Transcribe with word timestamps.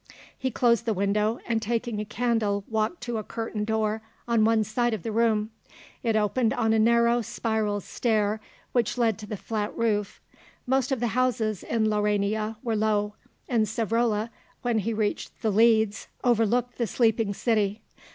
He 0.35 0.49
closed 0.49 0.85
the 0.87 0.95
window 0.95 1.39
and 1.47 1.61
taking 1.61 1.99
a 1.99 2.05
candle 2.05 2.63
walked 2.67 3.01
to 3.01 3.19
a 3.19 3.23
curtained 3.23 3.67
door 3.67 4.01
on 4.27 4.43
one 4.43 4.63
side 4.63 4.95
of 4.95 5.03
the 5.03 5.11
room; 5.11 5.51
it 6.01 6.15
opened 6.15 6.55
on 6.55 6.73
a 6.73 6.79
narrow, 6.79 7.21
spiral 7.21 7.79
stair 7.81 8.41
which 8.71 8.97
led 8.97 9.19
to 9.19 9.27
the 9.27 9.37
flat 9.37 9.77
roof. 9.77 10.19
Most 10.65 10.91
of 10.91 11.01
the 11.01 11.09
houses 11.09 11.61
in 11.61 11.85
Laurania 11.85 12.57
were 12.63 12.75
low, 12.75 13.13
and 13.47 13.67
Savrola 13.67 14.31
when 14.63 14.79
he 14.79 14.91
reached 14.91 15.39
the 15.43 15.51
leads 15.51 16.07
overlooked 16.23 16.79
the 16.79 16.87
sleeping 16.87 17.31
city. 17.31 17.83